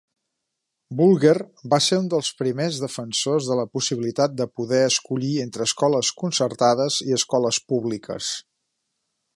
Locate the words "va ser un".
1.73-2.07